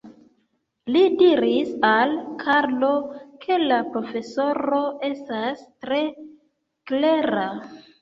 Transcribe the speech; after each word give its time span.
Li 0.95 1.03
diris 1.19 1.69
al 1.89 2.15
Karlo, 2.45 2.91
ke 3.45 3.61
la 3.67 3.79
profesoro 3.93 4.83
estas 5.13 5.65
tre 5.87 6.05
klera. 6.95 7.51